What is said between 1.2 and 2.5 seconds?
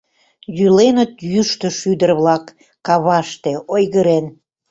йӱштӧ шӱдыр-влак,